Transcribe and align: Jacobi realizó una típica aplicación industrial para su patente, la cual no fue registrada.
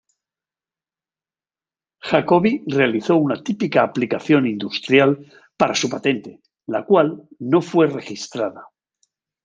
Jacobi 2.03 2.63
realizó 2.65 3.17
una 3.17 3.43
típica 3.43 3.83
aplicación 3.83 4.47
industrial 4.47 5.31
para 5.55 5.75
su 5.75 5.91
patente, 5.91 6.41
la 6.65 6.83
cual 6.85 7.29
no 7.37 7.61
fue 7.61 7.85
registrada. 7.85 8.65